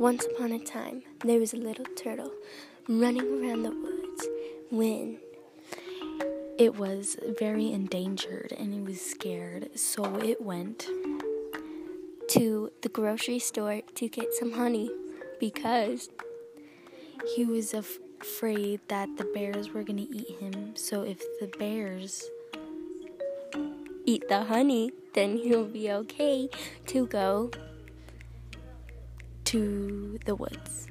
Once 0.00 0.24
upon 0.24 0.50
a 0.50 0.58
time, 0.58 1.02
there 1.26 1.38
was 1.38 1.52
a 1.52 1.58
little 1.58 1.84
turtle 1.94 2.32
running 2.88 3.44
around 3.44 3.62
the 3.62 3.70
woods 3.70 4.26
when 4.70 5.18
it 6.58 6.74
was 6.74 7.18
very 7.38 7.70
endangered 7.70 8.50
and 8.58 8.72
it 8.72 8.82
was 8.82 8.98
scared, 8.98 9.68
so 9.78 10.02
it 10.20 10.40
went 10.40 10.88
to 12.30 12.72
the 12.80 12.88
grocery 12.88 13.38
store 13.38 13.82
to 13.94 14.08
get 14.08 14.32
some 14.32 14.52
honey 14.52 14.90
because 15.38 16.08
he 17.36 17.44
was 17.44 17.74
af- 17.74 17.98
afraid 18.22 18.80
that 18.88 19.18
the 19.18 19.24
bears 19.34 19.74
were 19.74 19.82
going 19.82 19.98
to 19.98 20.16
eat 20.16 20.40
him. 20.40 20.74
So 20.76 21.02
if 21.02 21.20
the 21.40 21.46
bears 21.58 22.24
eat 24.06 24.26
the 24.30 24.44
honey, 24.44 24.92
then 25.12 25.36
he'll 25.36 25.66
be 25.66 25.92
okay 25.92 26.48
to 26.86 27.06
go 27.06 27.50
to 29.50 30.16
the 30.26 30.36
woods. 30.36 30.86